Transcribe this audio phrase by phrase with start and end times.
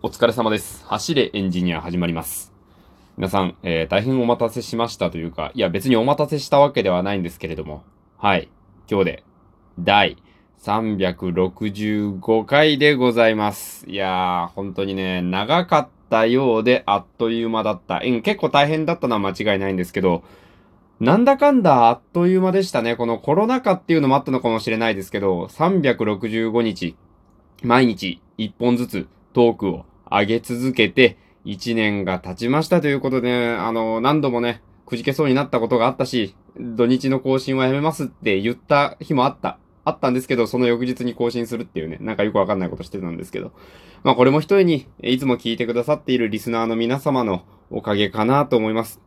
[0.00, 0.84] お疲れ様です。
[0.86, 2.52] 走れエンジニア始まります。
[3.16, 7.82] 皆さん、えー、大変お待たせしましたというか、いや別にお待たせしたわけではないんですけれども、
[8.16, 8.48] はい、
[8.88, 9.24] 今日で、
[9.80, 10.16] 第
[10.62, 13.90] 365回でございます。
[13.90, 18.00] いやー、本当にね、長かったようであっという間だった。
[18.00, 20.22] うん、結構大変だったのは間違いないんですけど、
[21.00, 22.94] なんだかんだあっという間でしたね。
[22.94, 26.94] このコロナ禍っていうのもあったのかもしれないですけど、365日、
[27.64, 29.08] 毎日1本ずつ
[29.38, 39.60] トークを上げ続けて、1年が経ちましたということで、ね、あの、何度もね、くじけそうになったことがあったし、土日の更新はやめますって言った日もあった。
[39.84, 43.52] あったんですけど、その翌日に更新するっていうね、なんかよくわかんないことしてたんですけど。
[44.02, 49.00] まあこれも一重に、いつも聞いてくださっているリスナーの皆様のおかげかなと思います。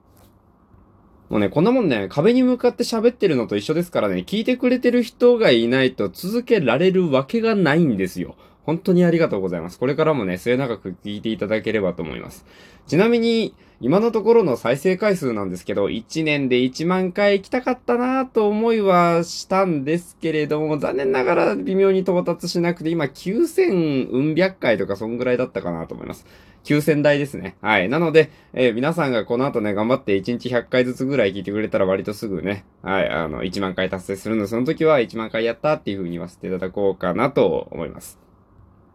[1.27, 8.37] もうね、こんなもんね、壁に向かって喋ってるのと一緒ですからね、聞いてくれてる人がいないと続けられるわけがないんですよ。
[8.63, 9.79] 本当にありがとうございます。
[9.79, 12.45] これからもね、末永く聞いていただければと思います。
[12.87, 26.27] ちなみに、今のところの再生回数なんですけど、1年で1万回行きたかったなぁと思いはしたんですけれども、残念ながら微妙に到達しなくて、今9000うん百回とかそんぐらいだったかなと思います。
[26.63, 27.55] 9000台ですね。
[27.61, 27.89] はい。
[27.89, 38.19] なので、えー、皆さんがこの後ね、頑張って1日100回ずつぐらい聞いてくれたら割とすぐね、はい、あの、1万回達成するので、その時は1万回やったっていう風に言わせていただこうかなと思います。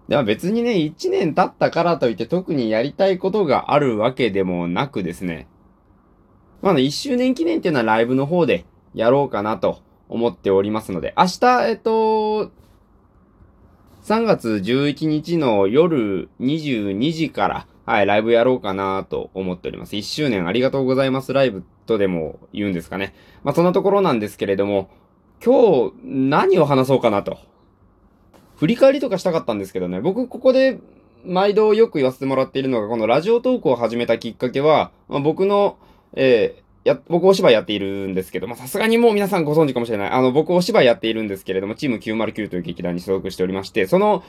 [0.09, 5.49] では別にね、1年経ったからといって特にやりたいことがあるわけでもなくですね。
[6.63, 12.53] まあ、1周年記念っていうのはライブの方でやろうかなと思っておりますので、明日、えっと、
[14.05, 19.97] 3月11日の夜22時から、はい、ライブやろうかなと思っております。
[19.97, 23.15] 1周年ありがとうございますライブとでも言うんですかね。
[23.43, 24.91] まあ、そんなところなんですけれども、
[25.45, 27.39] 今日何を話そうかなと
[28.57, 30.79] 振り返りとかしたかったんですけどね、僕ここで
[31.25, 35.77] 毎度よく言わせてもらっているのが、このラジオトークを始めたきっかけは、まあ、僕の、
[36.15, 40.11] えー、や、僕お芝居やっているんですけど、ま、さすがにもう皆さんご存知かもしれない。
[40.11, 44.23] あの、僕お芝居やっているんですけれども、チーム909という劇団に所属しておりまして、その、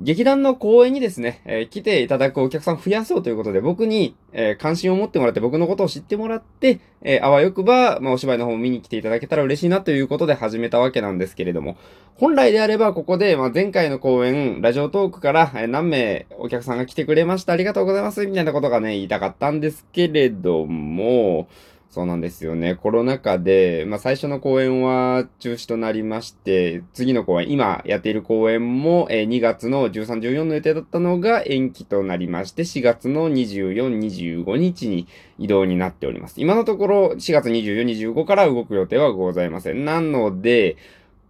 [0.00, 11.76] 劇団の公演にですね、えー、来ていただくお客さん増やそうということで、僕に、えー、関心を持ってもらって、僕のことを知ってもらって、えー、あわよくば、まあ、お芝居の方を見に来ていただけたら嬉しいなということで始めたわけなんですけれども、
[12.16, 21.46] 本来であれば、ここで、まあ、前回の公演、ラジオトークから、え何名お客さんが来てくれました、ありがとうございます、みたいなことがね、言いたかったんですけれども、
[21.94, 22.74] そうなんですよね。
[22.74, 35.06] コロナ禍で、まあ最初の公演は中止となりまして、次の公演、今やっている公演も、えー、2月の13、14の予定だったのが延期となりまして、4月の24、25日に
[35.38, 36.40] 移動になっております。
[36.40, 39.84] 今のところ4月24、25から動く予定はございません。
[39.84, 40.76] なので、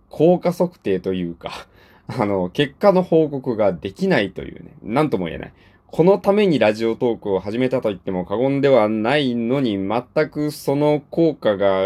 [0.08, 1.66] 効果測定というか、
[2.06, 5.52] あの、結果の報告ができないというね、なんとも言えない。
[5.94, 11.84] このためにラジオトークを始めたと言っても過言ではないのに、全くその効果が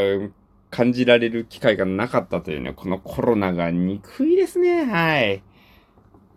[0.71, 4.87] 感じられる機会がなかったというね、このコロナが憎いですね。
[4.87, 5.43] はい。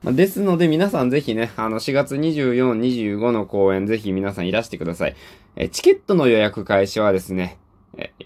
[0.04, 5.16] ですので皆さんぜひね、あの4月24、25の公演ぜひ皆さんいらしてください。
[5.56, 7.58] えチケットの予約開始はですね、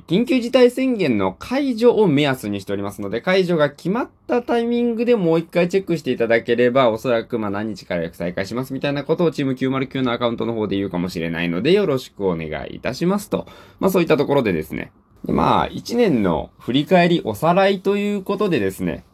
[0.07, 13.47] 緊急事態宣言の解除を目安にしておりますので、解除が決まったタイミングでもう一回チェックしていただければ、おそらくまあ何日から約再開しますみたいなことをチーム909のアカウントの方で言うかもしれないので、よろしくお願いいたしますと。
[13.79, 14.91] まあそういったところでですね。
[15.23, 19.05] まあ、一年の振り返り、おさらいということでですね。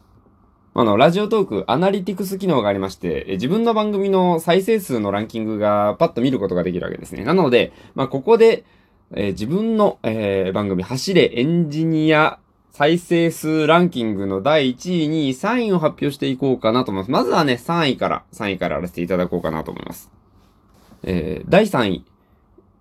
[0.74, 7.24] あの、ラジオトーク、アナリティクス機能がありまして、自分の番組の再生数のランキングがパッと見ることができるわけですね。
[7.24, 8.64] なので、まあ、ここで、
[9.14, 12.38] えー、自分の、えー、番組、走れエンジニア
[12.72, 17.10] 再生数ランキングの第1位、2位、3位を発表していこうかなと思います。
[17.10, 20.10] まずはね、3位から、3位からやらせていただこうかなと思います。
[21.02, 22.04] えー、第3位。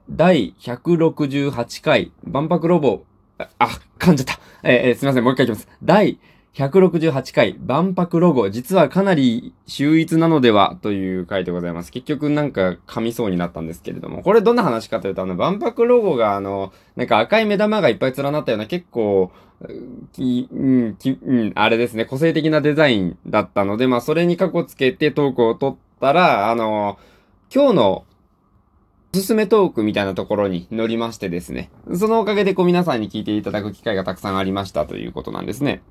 [0.10, 3.04] 第168回、万博ロボ、
[3.38, 3.48] あ、
[4.00, 4.40] 噛んじゃった。
[4.64, 5.68] えー、すみません、もう一回いきます。
[5.84, 6.20] 第
[6.54, 11.92] 168回万博ロゴ、実はかなり秀逸なのではという回でございます。
[11.92, 19.32] 結局なんか噛みそうになったんですけれども、これどんな話かというと、あの、万博ロゴがあの、なんか赤い目玉がいっぱい連なったような結構、
[20.12, 27.00] き、うん、き、うん、あれですね、個性的なデザインだったので、まあそれに過去つけてトークを取ったら、あの、
[27.54, 28.06] 今日の
[29.14, 35.82] おすすめトークみたいなところに乗りましてですね、そのおかげでこう皆さんに聞いていただく機会がたくさんありましたということなんですね。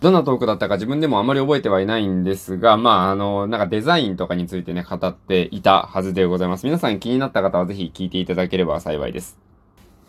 [0.00, 6.66] どんなトークだったか自分でもあまり覚えてはいないんですが、まあ、あの、なんかデザインとかについてね、語っていたはずでございます。
[6.66, 9.38] 皆さん気になった方はぜひ聞いていただければ幸いです。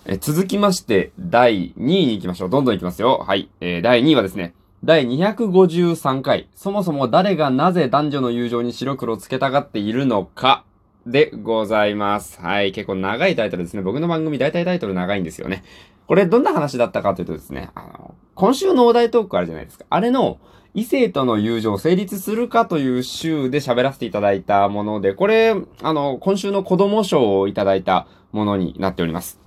[0.05, 2.49] え続きまして、第2位に行きましょう。
[2.49, 3.25] どんどん行きますよ。
[3.27, 3.49] はい。
[3.61, 4.53] えー、第2位はですね、
[4.83, 10.65] 第253回、そもそも誰がなぜ男女の友情に白黒つけたがっているのか、
[11.05, 12.39] でございます。
[12.39, 12.71] はい。
[12.71, 13.81] 結構長いタイトルですね。
[13.81, 15.63] 僕の番組大体タイトル長いんですよね。
[16.09, 19.85] これどんな話だったかというとですね、あの、今週のお題トークあるじゃないですか。
[19.91, 20.39] あれの、
[20.73, 25.53] 異性との友情成立するかという週で喋らせていただいたもので、これ、
[25.83, 29.39] あの、今週の子供賞をいただいたものになっております。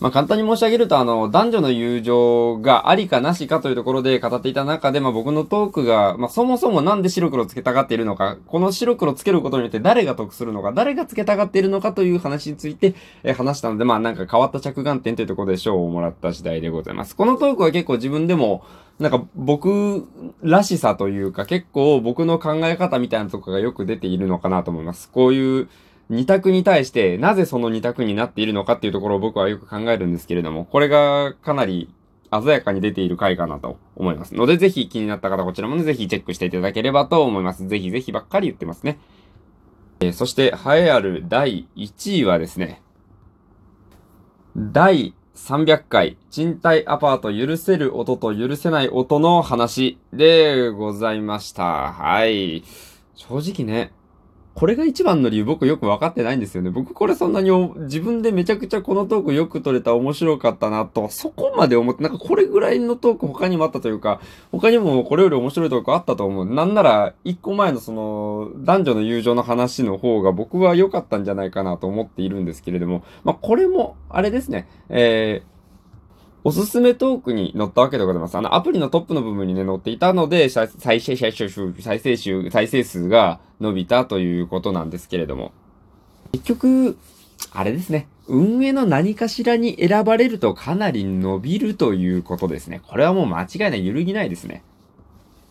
[0.00, 17.14] まあ、簡単に申し上げると、あの、男女の友情がありかなしかというところで語っていた中で、まあ、僕のトークが、まあ、そもそもなんで白黒つけたがっているのか、この白黒つけることによって誰が得するのか、誰がつけたがっているのかという話について、え話したので、まあ、なんか変わった着眼点というところで賞をもらった次第でございます。
[17.14, 18.64] このトークは結構自分でも、
[18.98, 20.06] なんか僕
[20.42, 25.08] らしさというか、結構僕の考え方みたいなとこがよく出ているのかなと思います。
[25.10, 25.68] こういう、
[26.10, 31.92] 二択に対してなぜその二択になっているのかっていうところを僕はよく考えるんですけれども、これがかなり
[32.30, 37.66] 鮮やかに出ている回かなと思いますので、ぜひ気になった方こちらもねぜひチェックしていただければと思います。
[37.66, 38.98] ぜひぜひばっかり言ってますね。
[40.00, 42.82] えー、そして、栄えある第1位はですね、
[44.56, 51.92] 第300回、賃貸アパート許せる音と許せない音の話でございました。
[51.92, 52.64] はい。
[53.14, 53.92] 正直ね、
[54.54, 56.70] これが一番の理由僕よく分かってないんですよね。
[56.70, 57.50] 僕これそんなに
[57.82, 64.20] 自分でめちゃくちゃこのトークよく撮れた面白かったなと、そこまで思って、なんかこれぐらいのトーク他にもあったというか、
[64.52, 66.46] 他にもこれより面白いトークあったと思う。
[66.46, 75.53] なんなら、一個前のその、男女の友情の話の方が僕は良かったんじゃないかなと思っているんですけれども、まあこれも、あれですね、えー、
[76.46, 78.36] おすすめトークに載ったわけでございます。
[78.36, 81.80] あの、アプリのトップの部分にね、載っていたので、再生、再生、再生数、
[82.50, 85.52] 再生数が伸びたということなんですけれども。
[86.32, 86.98] 結局、
[87.50, 88.08] あれですね。
[88.26, 92.82] 運営の何かしらに選ばれるとかなり伸びるということですね。
[92.86, 94.62] これはもう間違いない、揺るぎないですね。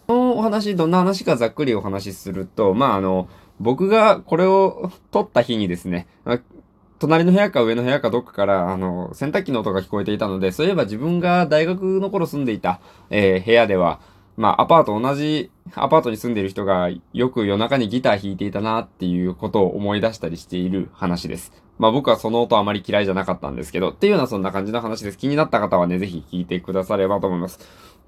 [0.06, 3.28] このお話、どんな話かざっくりお話しすると、まあ、あの、
[3.60, 6.06] 僕がこれを撮った日にですね、
[7.04, 12.80] 隣の部屋か上の部屋かどっかから、あの、洗濯機の音が聞こえていたので、そういえば自分が大学の頃住んでいた、
[13.10, 14.00] えー、部屋では、
[14.38, 21.52] まあ、アパート同じアパートに住んでいる人がよく夜中にギター弾いていたなっていうことを思い出したりしている話です。
[21.78, 25.18] まあ僕はその音あまり嫌いじゃなかったんですけど、っていうようなそんな感じの話です。
[25.18, 27.60] 気になった方はね、ぜひ聞いてくださればと思います。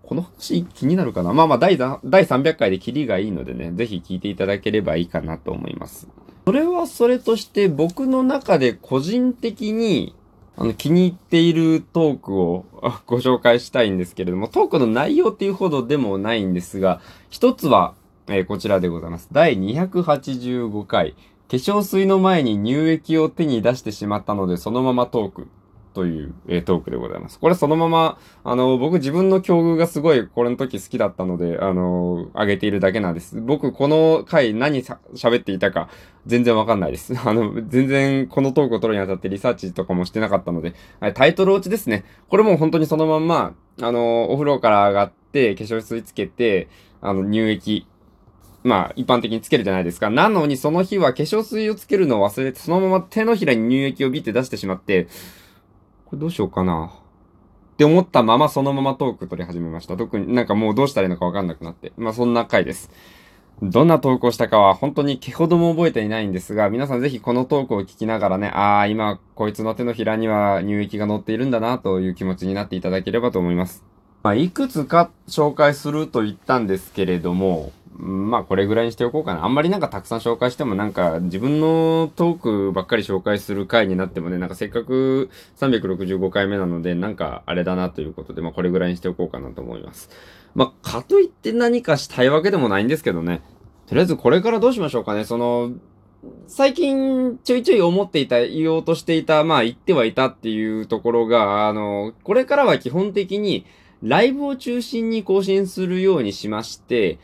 [0.03, 1.33] この話気になるかな？
[1.33, 6.07] まあまあ第第300回でキリがいいのでね、ぜひ聞いていただければいいかなと思います。
[6.45, 10.15] それはそれとして僕の中で個人的に
[10.57, 12.65] あの気に入っているトークを
[13.07, 17.95] ご紹介したいんですけれども、トークの内容っていうほどでもないんですが、一つは、
[18.27, 19.27] えー、こちらでございます。
[19.31, 21.17] 第285回、化
[21.57, 25.47] 粧水の前に乳液を手に出してしまったのでそのままトーク。
[25.95, 27.39] という、えー、トークでございます。
[27.39, 33.39] これそのまま、あの、僕自分の境遇がすごいこれの時好きだったので、あの、上げているだけなんです。
[33.39, 35.89] 僕この回何喋っていたか
[36.27, 37.13] 全然わかんないです。
[37.25, 40.73] あの、全然このトークを取るにあたってリサーチとかもしてなかったので、
[41.13, 42.03] タイトル落ちですね。
[42.27, 46.67] これも本当にそのまんま、あの、お風呂から上がって化粧水つけて、
[46.99, 47.87] あの、乳液、
[48.65, 50.09] まあ、一般的につけるじゃないですか。
[50.09, 55.07] なのに、その日は化粧水をつけるのを忘れて、そのまま手のひらに乳液をビって出してしまって、
[56.05, 56.91] これどうしようかな。
[57.73, 59.97] って思ったままそのままトーク取り始めました。
[59.97, 61.91] 特になんかもうどうしたらいいのかわかんなくなって。
[61.97, 62.89] まあそんな回です。
[63.61, 73.83] どんな投稿したかは本当に毛ほども覚えていないんですが、皆さんぜひこのトークを聞きながらね、ああ、今こいつの手のひらには乳液が乗っているんだなという気持ちになっていただければと思います。
[74.23, 79.45] まあ、いくつか紹介すると言ったんですけれども、まあこれぐらいにしておこうかな。
[79.45, 90.09] あんまりなんかたくさん紹介してもなんか自分のトークばっかり紹介する回になってもね、なんかせっかく365回目なのでなんかあれだなということで、まあこれぐらいにしておこうかなと思います。
[90.55, 93.41] まあかといって何かしたいわけでもないんですけどね。
[93.87, 95.23] とりあえずこれからどうしましょうかね。
[95.23, 95.71] その、
[96.47, 103.65] 最近ちょいちょい思っていた、言おうとしていた、まあ言ってはいたっていうところが、あの、これからは基本的に
[104.01, 107.19] ライブを中心に更新するようにしまして、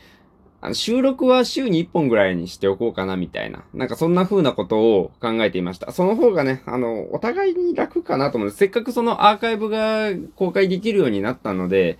[0.64, 3.64] あの収録は週に1本ぐらいにしておこうかなみたいな。
[3.74, 5.90] なんかそんな風なことを考えていました。
[5.90, 8.50] その方がね、あの、お互いに楽かなと思う。
[8.52, 11.98] せっかくそのアーカイブが公開できるようになったので、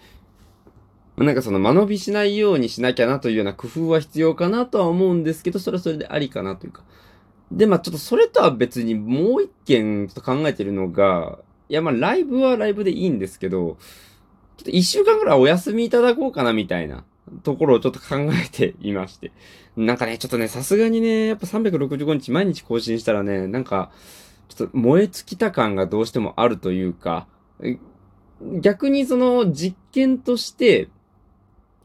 [1.16, 6.84] なんかその間延びしないようにしなきゃなというような工夫は必要かなとは思うんですけど、それはそれでありかなというか。
[7.50, 13.76] で、まあちょっとそれとは別にもう一件ちょっと考えてるのが、いやまあライブはライブでいいんですけど、
[14.56, 17.04] ちょっと一週間ぐらいお休みいただこうかなみたいな。
[17.42, 19.32] ところをちょっと考えていまして。
[19.76, 23.90] なんかね、ちょっとね、さすがにね、やっぱ365日毎日更新したらね、なんか、
[24.48, 27.26] ちょっと燃え尽きた感がどうしてもあるというか、
[28.60, 30.88] 逆にその実験として、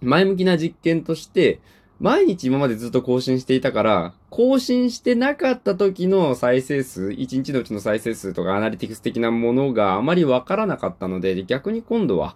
[0.01, 1.59] 前向きな実験として、
[1.99, 12.35] 毎日今までずっと更新していたから、更新してなかった時の再生数、1日のうちの再生数とかアナリティクス的なものがあまりわからなかったので、逆に今度は、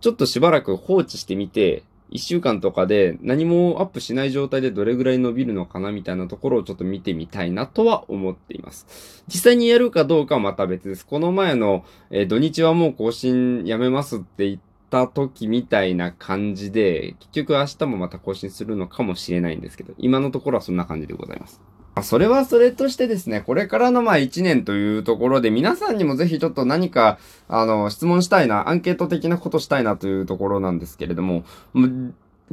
[0.00, 1.82] ちょっとしばらく放置してみて、
[2.14, 9.24] 1週間とかで何もアップしない状態でどれぐらい伸びるのかなみたいなところをちょっと見てみたいなとは思っています。
[9.26, 11.04] 実際にやるかどうかはまた別です。
[11.04, 21.60] この前の、えー、土日はもう更新やめますって言った時みたいな感じで、結局明日もまた更新するのかもしれないんですけど、今のところはそんな感じでございます。
[22.02, 31.44] それはそれとしてですね、これからのまあ1年というところで皆さんにもぜひちょっと何か、あの、質問したいな、アンケート的なことしたいなというところなんですけれども、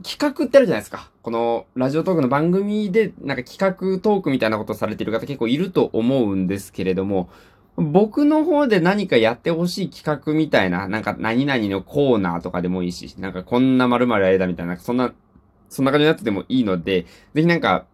[0.04, 1.10] 企画ってあるじゃないですか。
[1.22, 7.30] このラジオトークの番組でなんか企画トークみたいなことをされている方結構いると思うんですけれども、
[7.78, 15.14] 僕の方で何かやってほしい企画みたいな、なんか何々のコーナーとかでもいいし、なんかこんな〇〇あれだみたいな、そんな、
[15.70, 17.86] そんな感じのやつでもいいので、ぜひなんか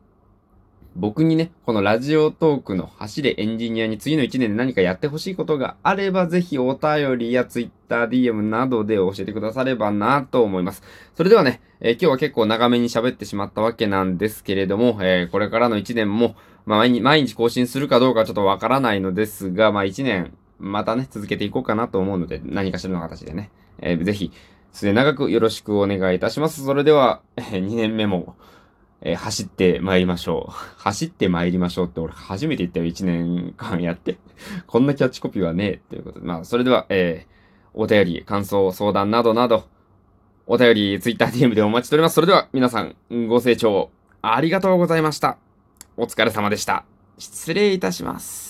[1.00, 10.82] 僕にね、このラジオトークの走れエンジニアに次の1年で何かやってほしいことがあれば、ぜひお便りや Twitter、DM などで教えてくださればなと思います。
[11.14, 16.36] それではね、えー、今日は結構長めに喋ってしまったわけなんですけれども、えー、これからの1年も、
[16.66, 24.32] まあ毎日、毎日更新するかどうかちょっとわからないのですが、まあ1年、またね、続けていこうかなと思うので、何かしらの形でね、えー、ぜひ、
[24.72, 26.66] 末長くよろしくお願いいたします。
[26.66, 28.36] それでは、え、2年目も、
[29.02, 30.52] えー、走って参りましょう。
[30.78, 34.18] 走って参りましょうって俺初めて言ったよ、1年間やって。
[34.68, 36.26] こんなキャッチコピーはねえ、ということで。
[36.26, 39.66] まあ、それでは、えー、お便り、感想、相談などなど、
[40.46, 42.16] お便り、ツイッター DM でお待ちしております。
[42.16, 42.96] それでは、皆さん、
[43.28, 45.38] ご清聴ありがとうございました。
[45.98, 46.86] お疲れ様でした。
[47.18, 48.47] 失礼いたします。